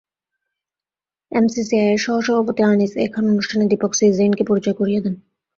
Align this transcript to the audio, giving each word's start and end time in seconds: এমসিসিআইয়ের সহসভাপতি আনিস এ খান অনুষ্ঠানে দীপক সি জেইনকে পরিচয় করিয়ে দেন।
এমসিসিআইয়ের 1.31 1.99
সহসভাপতি 1.99 2.61
আনিস 2.65 2.91
এ 2.95 3.05
খান 3.13 3.25
অনুষ্ঠানে 3.29 3.65
দীপক 3.71 3.91
সি 3.93 4.05
জেইনকে 4.17 4.43
পরিচয় 4.49 4.75
করিয়ে 4.79 5.03
দেন। 5.03 5.15